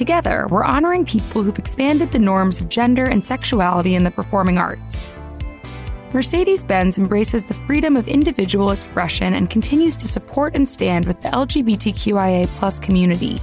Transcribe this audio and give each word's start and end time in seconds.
Together, 0.00 0.46
we're 0.48 0.64
honoring 0.64 1.04
people 1.04 1.42
who've 1.42 1.58
expanded 1.58 2.10
the 2.10 2.18
norms 2.18 2.58
of 2.58 2.70
gender 2.70 3.04
and 3.04 3.22
sexuality 3.22 3.96
in 3.96 4.02
the 4.02 4.10
performing 4.10 4.56
arts. 4.56 5.12
Mercedes 6.14 6.64
Benz 6.64 6.96
embraces 6.96 7.44
the 7.44 7.52
freedom 7.52 7.98
of 7.98 8.08
individual 8.08 8.70
expression 8.70 9.34
and 9.34 9.50
continues 9.50 9.96
to 9.96 10.08
support 10.08 10.56
and 10.56 10.66
stand 10.66 11.04
with 11.04 11.20
the 11.20 11.28
LGBTQIA 11.28 12.80
community. 12.82 13.42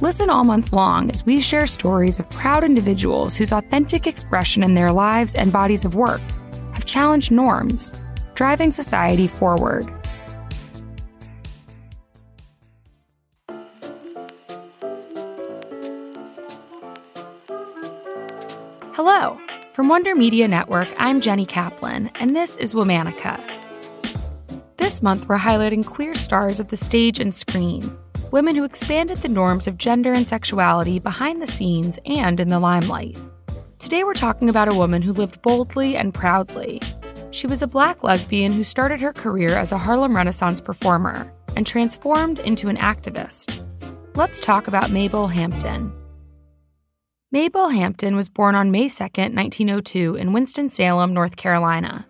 Listen 0.00 0.30
all 0.30 0.44
month 0.44 0.72
long 0.72 1.10
as 1.10 1.26
we 1.26 1.40
share 1.40 1.66
stories 1.66 2.20
of 2.20 2.30
proud 2.30 2.62
individuals 2.62 3.36
whose 3.36 3.50
authentic 3.50 4.06
expression 4.06 4.62
in 4.62 4.76
their 4.76 4.92
lives 4.92 5.34
and 5.34 5.52
bodies 5.52 5.84
of 5.84 5.96
work 5.96 6.20
have 6.72 6.86
challenged 6.86 7.32
norms, 7.32 8.00
driving 8.34 8.70
society 8.70 9.26
forward. 9.26 9.92
Hello. 18.94 19.40
From 19.72 19.88
Wonder 19.88 20.14
Media 20.14 20.46
Network, 20.46 20.86
I'm 20.98 21.22
Jenny 21.22 21.46
Kaplan, 21.46 22.10
and 22.16 22.36
this 22.36 22.58
is 22.58 22.74
Womanica. 22.74 23.42
This 24.76 25.00
month, 25.00 25.26
we're 25.30 25.38
highlighting 25.38 25.82
queer 25.82 26.14
stars 26.14 26.60
of 26.60 26.68
the 26.68 26.76
stage 26.76 27.18
and 27.18 27.34
screen, 27.34 27.96
women 28.32 28.54
who 28.54 28.64
expanded 28.64 29.16
the 29.22 29.30
norms 29.30 29.66
of 29.66 29.78
gender 29.78 30.12
and 30.12 30.28
sexuality 30.28 30.98
behind 30.98 31.40
the 31.40 31.46
scenes 31.46 31.98
and 32.04 32.38
in 32.38 32.50
the 32.50 32.60
limelight. 32.60 33.16
Today, 33.78 34.04
we're 34.04 34.12
talking 34.12 34.50
about 34.50 34.68
a 34.68 34.74
woman 34.74 35.00
who 35.00 35.14
lived 35.14 35.40
boldly 35.40 35.96
and 35.96 36.12
proudly. 36.12 36.78
She 37.30 37.46
was 37.46 37.62
a 37.62 37.66
black 37.66 38.02
lesbian 38.02 38.52
who 38.52 38.62
started 38.62 39.00
her 39.00 39.14
career 39.14 39.56
as 39.56 39.72
a 39.72 39.78
Harlem 39.78 40.14
Renaissance 40.14 40.60
performer 40.60 41.32
and 41.56 41.66
transformed 41.66 42.40
into 42.40 42.68
an 42.68 42.76
activist. 42.76 43.58
Let's 44.16 44.38
talk 44.38 44.68
about 44.68 44.90
Mabel 44.90 45.28
Hampton. 45.28 45.94
Mabel 47.34 47.70
Hampton 47.70 48.14
was 48.14 48.28
born 48.28 48.54
on 48.54 48.70
May 48.70 48.90
2, 48.90 49.04
1902, 49.04 50.16
in 50.16 50.34
Winston-Salem, 50.34 51.14
North 51.14 51.36
Carolina. 51.36 52.06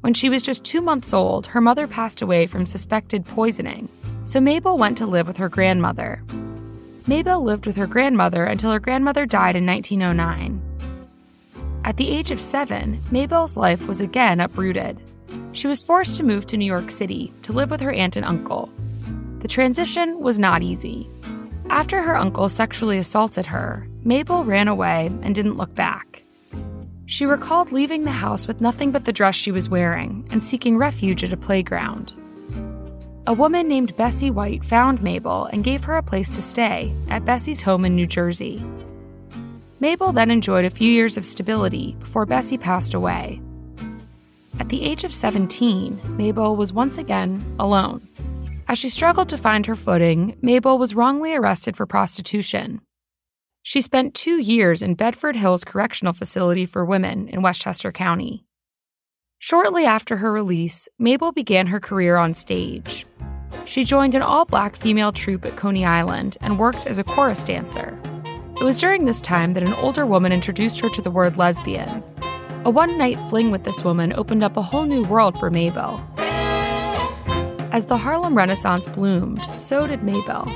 When 0.00 0.12
she 0.12 0.28
was 0.28 0.42
just 0.42 0.64
two 0.64 0.80
months 0.80 1.14
old, 1.14 1.46
her 1.46 1.60
mother 1.60 1.86
passed 1.86 2.20
away 2.20 2.48
from 2.48 2.66
suspected 2.66 3.24
poisoning, 3.24 3.88
so 4.24 4.40
Mabel 4.40 4.76
went 4.76 4.98
to 4.98 5.06
live 5.06 5.28
with 5.28 5.36
her 5.36 5.48
grandmother. 5.48 6.20
Mabel 7.06 7.44
lived 7.44 7.64
with 7.64 7.76
her 7.76 7.86
grandmother 7.86 8.42
until 8.42 8.72
her 8.72 8.80
grandmother 8.80 9.24
died 9.24 9.54
in 9.54 9.64
1909. 9.64 10.60
At 11.84 11.96
the 11.96 12.10
age 12.10 12.32
of 12.32 12.40
seven, 12.40 13.00
Mabel's 13.12 13.56
life 13.56 13.86
was 13.86 14.00
again 14.00 14.40
uprooted. 14.40 15.00
She 15.52 15.68
was 15.68 15.80
forced 15.80 16.16
to 16.16 16.24
move 16.24 16.44
to 16.46 16.56
New 16.56 16.66
York 16.66 16.90
City 16.90 17.32
to 17.42 17.52
live 17.52 17.70
with 17.70 17.82
her 17.82 17.92
aunt 17.92 18.16
and 18.16 18.26
uncle. 18.26 18.68
The 19.38 19.46
transition 19.46 20.18
was 20.18 20.40
not 20.40 20.64
easy. 20.64 21.08
After 21.70 22.02
her 22.02 22.16
uncle 22.16 22.48
sexually 22.48 22.98
assaulted 22.98 23.46
her, 23.46 23.86
Mabel 24.02 24.44
ran 24.44 24.68
away 24.68 25.10
and 25.22 25.34
didn't 25.34 25.56
look 25.56 25.74
back. 25.74 26.24
She 27.06 27.24
recalled 27.24 27.72
leaving 27.72 28.04
the 28.04 28.10
house 28.10 28.46
with 28.46 28.60
nothing 28.60 28.90
but 28.90 29.04
the 29.04 29.12
dress 29.12 29.34
she 29.34 29.52
was 29.52 29.68
wearing 29.68 30.26
and 30.30 30.42
seeking 30.42 30.76
refuge 30.76 31.24
at 31.24 31.32
a 31.32 31.36
playground. 31.36 32.14
A 33.26 33.32
woman 33.32 33.68
named 33.68 33.96
Bessie 33.96 34.30
White 34.30 34.64
found 34.64 35.02
Mabel 35.02 35.46
and 35.46 35.62
gave 35.64 35.84
her 35.84 35.96
a 35.96 36.02
place 36.02 36.30
to 36.30 36.42
stay 36.42 36.94
at 37.08 37.24
Bessie's 37.24 37.62
home 37.62 37.84
in 37.84 37.94
New 37.94 38.06
Jersey. 38.06 38.62
Mabel 39.80 40.12
then 40.12 40.30
enjoyed 40.30 40.64
a 40.64 40.70
few 40.70 40.90
years 40.90 41.16
of 41.16 41.24
stability 41.24 41.94
before 42.00 42.26
Bessie 42.26 42.58
passed 42.58 42.94
away. 42.94 43.40
At 44.58 44.70
the 44.70 44.82
age 44.82 45.04
of 45.04 45.12
17, 45.12 46.16
Mabel 46.16 46.56
was 46.56 46.72
once 46.72 46.98
again 46.98 47.44
alone. 47.58 48.08
As 48.68 48.76
she 48.76 48.90
struggled 48.90 49.30
to 49.30 49.38
find 49.38 49.64
her 49.64 49.74
footing, 49.74 50.36
Mabel 50.42 50.76
was 50.76 50.94
wrongly 50.94 51.34
arrested 51.34 51.74
for 51.74 51.86
prostitution. 51.86 52.82
She 53.62 53.80
spent 53.80 54.14
two 54.14 54.38
years 54.38 54.82
in 54.82 54.94
Bedford 54.94 55.36
Hills 55.36 55.64
Correctional 55.64 56.12
Facility 56.12 56.66
for 56.66 56.84
Women 56.84 57.28
in 57.28 57.40
Westchester 57.40 57.90
County. 57.90 58.44
Shortly 59.38 59.86
after 59.86 60.18
her 60.18 60.30
release, 60.30 60.86
Mabel 60.98 61.32
began 61.32 61.68
her 61.68 61.80
career 61.80 62.18
on 62.18 62.34
stage. 62.34 63.06
She 63.64 63.84
joined 63.84 64.14
an 64.14 64.20
all 64.20 64.44
black 64.44 64.76
female 64.76 65.12
troupe 65.12 65.46
at 65.46 65.56
Coney 65.56 65.86
Island 65.86 66.36
and 66.42 66.58
worked 66.58 66.86
as 66.86 66.98
a 66.98 67.04
chorus 67.04 67.44
dancer. 67.44 67.98
It 68.60 68.64
was 68.64 68.78
during 68.78 69.06
this 69.06 69.22
time 69.22 69.54
that 69.54 69.62
an 69.62 69.72
older 69.74 70.04
woman 70.04 70.30
introduced 70.30 70.80
her 70.80 70.90
to 70.90 71.00
the 71.00 71.10
word 71.10 71.38
lesbian. 71.38 72.02
A 72.66 72.70
one 72.70 72.98
night 72.98 73.18
fling 73.30 73.50
with 73.50 73.64
this 73.64 73.82
woman 73.82 74.12
opened 74.12 74.42
up 74.42 74.58
a 74.58 74.62
whole 74.62 74.84
new 74.84 75.04
world 75.04 75.38
for 75.38 75.48
Mabel. 75.48 76.04
As 77.70 77.84
the 77.84 77.98
Harlem 77.98 78.34
Renaissance 78.34 78.86
bloomed, 78.86 79.42
so 79.58 79.86
did 79.86 80.02
Mabel. 80.02 80.48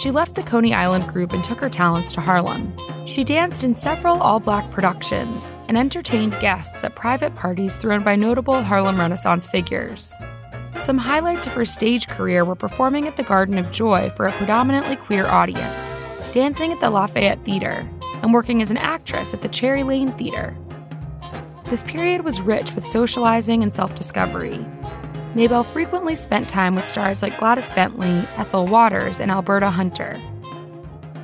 She 0.00 0.10
left 0.10 0.34
the 0.34 0.42
Coney 0.42 0.72
Island 0.72 1.06
group 1.06 1.34
and 1.34 1.44
took 1.44 1.58
her 1.58 1.68
talents 1.68 2.10
to 2.12 2.22
Harlem. 2.22 2.74
She 3.06 3.22
danced 3.22 3.64
in 3.64 3.76
several 3.76 4.20
all 4.22 4.40
black 4.40 4.70
productions 4.70 5.56
and 5.68 5.76
entertained 5.76 6.32
guests 6.40 6.82
at 6.82 6.96
private 6.96 7.34
parties 7.34 7.76
thrown 7.76 8.02
by 8.02 8.16
notable 8.16 8.62
Harlem 8.62 8.98
Renaissance 8.98 9.46
figures. 9.46 10.16
Some 10.76 10.96
highlights 10.96 11.46
of 11.46 11.52
her 11.52 11.66
stage 11.66 12.08
career 12.08 12.46
were 12.46 12.56
performing 12.56 13.06
at 13.06 13.16
the 13.16 13.22
Garden 13.22 13.58
of 13.58 13.70
Joy 13.70 14.08
for 14.10 14.26
a 14.26 14.32
predominantly 14.32 14.96
queer 14.96 15.26
audience, 15.26 16.00
dancing 16.32 16.72
at 16.72 16.80
the 16.80 16.90
Lafayette 16.90 17.44
Theater, 17.44 17.86
and 18.22 18.32
working 18.32 18.62
as 18.62 18.70
an 18.70 18.78
actress 18.78 19.34
at 19.34 19.42
the 19.42 19.48
Cherry 19.48 19.82
Lane 19.82 20.12
Theater. 20.12 20.56
This 21.66 21.82
period 21.82 22.24
was 22.24 22.40
rich 22.40 22.72
with 22.74 22.84
socializing 22.84 23.62
and 23.62 23.74
self 23.74 23.94
discovery, 23.94 24.64
Mabel 25.34 25.64
frequently 25.64 26.14
spent 26.14 26.48
time 26.48 26.76
with 26.76 26.86
stars 26.86 27.20
like 27.20 27.38
Gladys 27.38 27.68
Bentley, 27.70 28.18
Ethel 28.36 28.66
Waters, 28.66 29.18
and 29.18 29.32
Alberta 29.32 29.68
Hunter. 29.68 30.16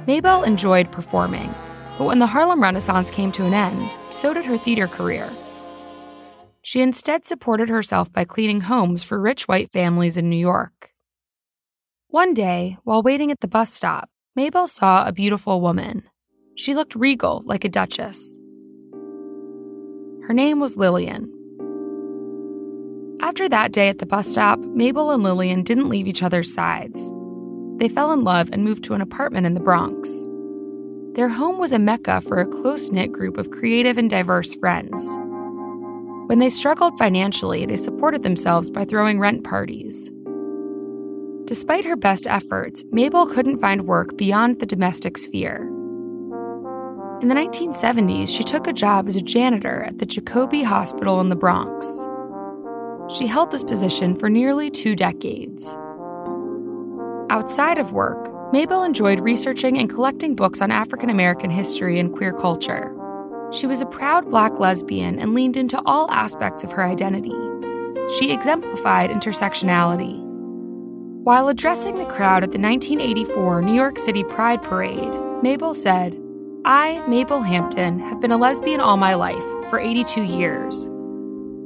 Mabel 0.07 0.43
enjoyed 0.43 0.91
performing, 0.91 1.55
but 1.97 2.07
when 2.07 2.19
the 2.19 2.27
Harlem 2.27 2.61
Renaissance 2.61 3.11
came 3.11 3.31
to 3.33 3.45
an 3.45 3.55
end, 3.55 3.89
so 4.11 4.35
did 4.35 4.45
her 4.47 4.59
theater 4.59 4.89
career. 4.89 5.31
She 6.63 6.81
instead 6.81 7.27
supported 7.27 7.69
herself 7.69 8.13
by 8.13 8.25
cleaning 8.25 8.63
homes 8.63 9.05
for 9.05 9.21
rich 9.21 9.47
white 9.47 9.71
families 9.71 10.17
in 10.17 10.29
New 10.29 10.37
York. 10.37 10.91
One 12.09 12.35
day, 12.35 12.79
while 12.83 13.03
waiting 13.03 13.31
at 13.31 13.39
the 13.39 13.49
bus 13.49 13.73
stop, 13.73 14.11
Mabel 14.35 14.67
saw 14.67 15.07
a 15.07 15.13
beautiful 15.13 15.61
woman. 15.61 16.03
She 16.57 16.75
looked 16.75 16.97
regal, 16.97 17.43
like 17.45 17.65
a 17.65 17.69
duchess. 17.69 18.37
Her 20.27 20.35
name 20.35 20.59
was 20.59 20.77
Lillian. 20.77 21.33
After 23.23 23.51
that 23.51 23.73
day 23.73 23.89
at 23.89 23.99
the 23.99 24.07
bus 24.07 24.29
stop, 24.29 24.59
Mabel 24.59 25.11
and 25.11 25.23
Lillian 25.23 25.63
didn't 25.63 25.91
leave 25.91 26.09
each 26.09 26.23
other's 26.23 26.53
sides. 26.53 27.13
They 27.77 27.89
fell 27.89 28.13
in 28.13 28.25
love 28.25 28.49
and 28.51 28.65
moved 28.65 28.83
to 28.85 28.95
an 28.95 29.03
apartment 29.03 29.47
in 29.47 29.53
the 29.53 29.61
Bronx. 29.61 30.27
Their 31.15 31.29
home 31.29 31.59
was 31.59 31.73
a 31.73 31.79
mecca 31.79 32.23
for 32.23 32.39
a 32.39 32.47
close 32.47 32.91
knit 32.91 33.13
group 33.13 33.37
of 33.37 33.51
creative 33.51 33.99
and 33.99 34.09
diverse 34.09 34.55
friends. 34.55 35.07
When 36.29 36.39
they 36.39 36.49
struggled 36.49 36.97
financially, 36.97 37.67
they 37.67 37.77
supported 37.77 38.23
themselves 38.23 38.71
by 38.71 38.87
throwing 38.87 39.21
rent 39.21 39.45
parties. 39.45 40.11
Despite 41.45 41.85
her 41.85 41.97
best 41.97 42.27
efforts, 42.27 42.85
Mabel 42.91 43.27
couldn't 43.27 43.59
find 43.59 43.87
work 43.87 44.17
beyond 44.17 44.61
the 44.61 44.67
domestic 44.67 45.19
sphere. 45.19 45.67
In 47.21 47.29
the 47.29 47.35
1970s, 47.35 48.35
she 48.35 48.45
took 48.45 48.67
a 48.67 48.73
job 48.73 49.09
as 49.09 49.17
a 49.17 49.21
janitor 49.21 49.83
at 49.83 49.99
the 49.99 50.07
Jacobi 50.07 50.65
Hospital 50.65 51.21
in 51.21 51.29
the 51.29 51.37
Bronx. 51.37 52.07
She 53.17 53.27
held 53.27 53.51
this 53.51 53.65
position 53.65 54.15
for 54.15 54.31
nearly 54.31 54.71
two 54.71 54.95
decades. 54.95 55.77
Outside 57.29 57.79
of 57.79 57.93
work, 57.93 58.53
Mabel 58.53 58.83
enjoyed 58.83 59.21
researching 59.21 59.79
and 59.79 59.91
collecting 59.91 60.37
books 60.37 60.61
on 60.61 60.71
African 60.71 61.11
American 61.11 61.51
history 61.51 61.99
and 61.99 62.13
queer 62.13 62.33
culture. 62.33 62.95
She 63.53 63.67
was 63.67 63.81
a 63.81 63.87
proud 63.87 64.31
black 64.31 64.61
lesbian 64.61 65.19
and 65.19 65.35
leaned 65.35 65.57
into 65.57 65.81
all 65.87 66.11
aspects 66.11 66.63
of 66.63 66.73
her 66.73 66.85
identity. 66.85 67.35
She 68.19 68.33
exemplified 68.33 69.11
intersectionality. 69.11 70.21
While 71.23 71.49
addressing 71.49 71.99
the 71.99 72.07
crowd 72.07 72.45
at 72.45 72.53
the 72.53 72.59
1984 72.59 73.63
New 73.63 73.75
York 73.75 73.99
City 73.99 74.25
Pride 74.25 74.63
Parade, 74.63 75.13
Mabel 75.43 75.75
said, 75.75 76.21
I, 76.65 77.05
Mabel 77.09 77.43
Hampton, 77.43 77.99
have 78.01 78.21
been 78.21 78.33
a 78.33 78.37
lesbian 78.37 78.81
all 78.81 78.97
my 78.97 79.15
life, 79.15 79.45
for 79.69 79.81
82 79.81 80.23
years. 80.23 80.91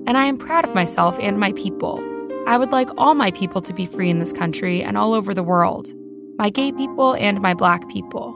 And 0.06 0.18
I 0.18 0.26
am 0.26 0.36
proud 0.36 0.64
of 0.64 0.74
myself 0.74 1.18
and 1.18 1.40
my 1.40 1.52
people. 1.52 2.02
I 2.46 2.58
would 2.58 2.70
like 2.70 2.90
all 2.98 3.14
my 3.14 3.30
people 3.30 3.62
to 3.62 3.72
be 3.72 3.86
free 3.86 4.10
in 4.10 4.18
this 4.18 4.32
country 4.32 4.82
and 4.82 4.98
all 4.98 5.14
over 5.14 5.32
the 5.34 5.42
world 5.42 5.92
my 6.36 6.50
gay 6.50 6.72
people 6.72 7.14
and 7.14 7.40
my 7.40 7.54
black 7.54 7.88
people. 7.88 8.34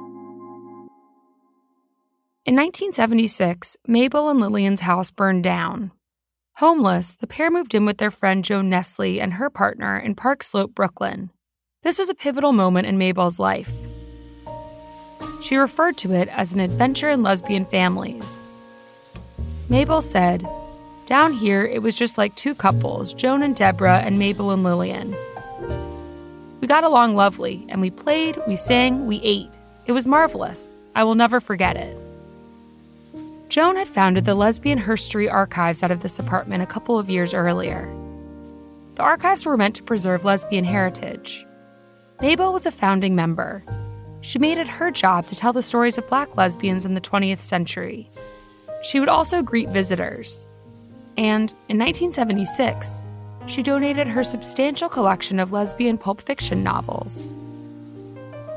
In 2.46 2.54
1976, 2.54 3.76
Mabel 3.86 4.28
and 4.28 4.40
Lillian's 4.40 4.82
house 4.82 5.10
burned 5.10 5.42
down. 5.42 5.90
Homeless, 6.54 7.14
the 7.14 7.26
pair 7.26 7.50
moved 7.50 7.74
in 7.74 7.84
with 7.84 7.98
their 7.98 8.10
friend 8.10 8.44
Joan 8.44 8.70
Nestle 8.70 9.20
and 9.20 9.34
her 9.34 9.50
partner 9.50 9.98
in 9.98 10.14
Park 10.14 10.42
Slope, 10.42 10.74
Brooklyn. 10.74 11.30
This 11.82 11.98
was 11.98 12.08
a 12.08 12.14
pivotal 12.14 12.52
moment 12.52 12.86
in 12.86 12.98
Mabel's 12.98 13.38
life. 13.38 13.72
She 15.42 15.56
referred 15.56 15.96
to 15.98 16.12
it 16.12 16.28
as 16.28 16.54
an 16.54 16.60
adventure 16.60 17.10
in 17.10 17.22
lesbian 17.22 17.64
families. 17.64 18.46
Mabel 19.68 20.00
said, 20.00 20.48
Down 21.08 21.32
here, 21.32 21.64
it 21.64 21.80
was 21.80 21.94
just 21.94 22.18
like 22.18 22.34
two 22.34 22.54
couples, 22.54 23.14
Joan 23.14 23.42
and 23.42 23.56
Deborah, 23.56 24.00
and 24.00 24.18
Mabel 24.18 24.50
and 24.50 24.62
Lillian. 24.62 25.16
We 26.60 26.68
got 26.68 26.84
along 26.84 27.14
lovely, 27.14 27.64
and 27.70 27.80
we 27.80 27.88
played, 27.90 28.38
we 28.46 28.56
sang, 28.56 29.06
we 29.06 29.18
ate. 29.22 29.48
It 29.86 29.92
was 29.92 30.06
marvelous. 30.06 30.70
I 30.94 31.04
will 31.04 31.14
never 31.14 31.40
forget 31.40 31.78
it. 31.78 31.96
Joan 33.48 33.76
had 33.76 33.88
founded 33.88 34.26
the 34.26 34.34
Lesbian 34.34 34.78
Herstory 34.78 35.32
Archives 35.32 35.82
out 35.82 35.90
of 35.90 36.00
this 36.00 36.18
apartment 36.18 36.62
a 36.62 36.66
couple 36.66 36.98
of 36.98 37.08
years 37.08 37.32
earlier. 37.32 37.90
The 38.96 39.02
archives 39.02 39.46
were 39.46 39.56
meant 39.56 39.76
to 39.76 39.82
preserve 39.82 40.26
lesbian 40.26 40.64
heritage. 40.64 41.46
Mabel 42.20 42.52
was 42.52 42.66
a 42.66 42.70
founding 42.70 43.16
member. 43.16 43.64
She 44.20 44.38
made 44.38 44.58
it 44.58 44.68
her 44.68 44.90
job 44.90 45.26
to 45.28 45.34
tell 45.34 45.54
the 45.54 45.62
stories 45.62 45.96
of 45.96 46.06
black 46.06 46.36
lesbians 46.36 46.84
in 46.84 46.92
the 46.92 47.00
20th 47.00 47.38
century. 47.38 48.10
She 48.82 49.00
would 49.00 49.08
also 49.08 49.40
greet 49.40 49.70
visitors. 49.70 50.46
And 51.18 51.52
in 51.68 51.78
1976, 51.78 53.02
she 53.46 53.64
donated 53.64 54.06
her 54.06 54.22
substantial 54.22 54.88
collection 54.88 55.40
of 55.40 55.50
lesbian 55.50 55.98
pulp 55.98 56.20
fiction 56.20 56.62
novels. 56.62 57.30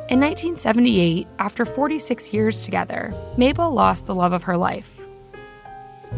In 0.09 0.19
1978, 0.19 1.27
after 1.39 1.65
46 1.65 2.31
years 2.31 2.63
together, 2.63 3.13
Mabel 3.35 3.71
lost 3.71 4.05
the 4.05 4.13
love 4.13 4.31
of 4.31 4.43
her 4.43 4.57
life. 4.57 4.99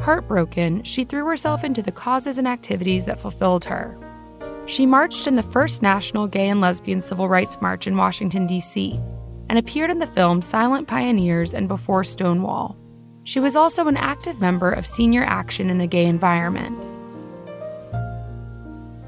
Heartbroken, 0.01 0.83
she 0.83 1.05
threw 1.05 1.25
herself 1.25 1.63
into 1.63 1.81
the 1.81 1.91
causes 1.93 2.37
and 2.37 2.47
activities 2.47 3.05
that 3.05 3.19
fulfilled 3.19 3.63
her. 3.65 3.97
She 4.65 4.85
marched 4.85 5.27
in 5.27 5.37
the 5.37 5.43
first 5.43 5.81
National 5.81 6.27
Gay 6.27 6.49
and 6.49 6.59
Lesbian 6.59 7.01
Civil 7.01 7.29
Rights 7.29 7.61
March 7.61 7.87
in 7.87 7.95
Washington, 7.95 8.47
D.C., 8.47 8.99
and 9.47 9.57
appeared 9.57 9.91
in 9.91 9.99
the 9.99 10.07
film 10.07 10.41
Silent 10.41 10.89
Pioneers 10.89 11.53
and 11.53 11.69
Before 11.69 12.03
Stonewall. 12.03 12.75
She 13.25 13.39
was 13.39 13.55
also 13.55 13.87
an 13.87 13.95
active 13.95 14.41
member 14.41 14.71
of 14.71 14.85
Senior 14.85 15.23
Action 15.23 15.69
in 15.69 15.79
a 15.79 15.87
Gay 15.87 16.05
Environment. 16.05 16.77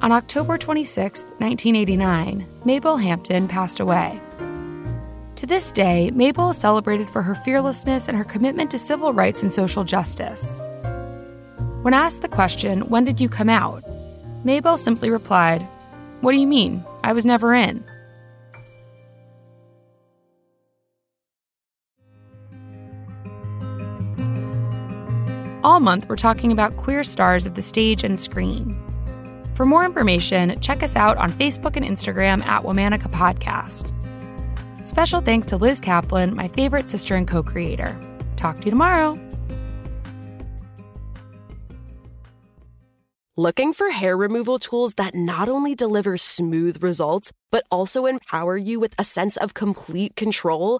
On 0.01 0.12
October 0.12 0.57
26, 0.57 1.23
1989, 1.39 2.47
Mabel 2.63 2.95
Hampton 2.95 3.47
passed 3.50 3.81
away. 3.81 4.19
To 5.35 5.45
this 5.45 5.71
day, 5.73 6.12
Mabel 6.12 6.51
is 6.51 6.57
celebrated 6.57 7.09
for 7.09 7.21
her 7.21 7.35
fearlessness 7.35 8.07
and 8.07 8.17
her 8.17 8.23
commitment 8.23 8.71
to 8.71 8.77
civil 8.77 9.12
rights 9.12 9.44
and 9.44 9.53
social 9.53 9.83
justice. 9.83 10.62
When 11.81 11.94
asked 11.94 12.21
the 12.21 12.29
question, 12.29 12.81
When 12.88 13.03
did 13.03 13.19
you 13.19 13.27
come 13.27 13.50
out? 13.50 13.83
Mabel 14.45 14.77
simply 14.77 15.09
replied, 15.09 15.62
What 16.21 16.31
do 16.31 16.38
you 16.38 16.47
mean? 16.47 16.85
I 17.03 17.12
was 17.12 17.25
never 17.25 17.53
in. 17.53 17.83
All 25.65 25.79
month, 25.79 26.07
we're 26.07 26.15
talking 26.15 26.51
about 26.51 26.77
queer 26.77 27.03
stars 27.03 27.47
of 27.47 27.56
the 27.56 27.62
stage 27.63 28.03
and 28.03 28.19
screen. 28.19 28.77
For 29.56 29.65
more 29.65 29.83
information, 29.83 30.59
check 30.59 30.83
us 30.83 30.95
out 30.95 31.17
on 31.17 31.31
Facebook 31.33 31.75
and 31.75 31.83
Instagram 31.83 32.45
at 32.45 32.62
Womanica 32.62 33.09
Podcast. 33.12 33.91
Special 34.85 35.21
thanks 35.21 35.47
to 35.47 35.57
Liz 35.57 35.81
Kaplan, 35.81 36.35
my 36.35 36.47
favorite 36.50 36.88
sister 36.88 37.15
and 37.15 37.27
co 37.27 37.41
creator. 37.41 38.00
Talk 38.35 38.59
to 38.59 38.65
you 38.65 38.69
tomorrow. 38.69 39.19
Looking 43.35 43.73
for 43.73 43.89
hair 43.89 44.15
removal 44.15 44.59
tools 44.59 44.94
that 44.94 45.15
not 45.15 45.50
only 45.50 45.73
deliver 45.73 46.15
smooth 46.15 46.83
results, 46.83 47.33
but 47.51 47.65
also 47.71 48.06
empower 48.06 48.56
you 48.56 48.79
with 48.79 48.94
a 49.00 49.03
sense 49.03 49.35
of 49.38 49.56
complete 49.56 50.15
control? 50.15 50.79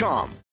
Realty.com. 0.01 0.50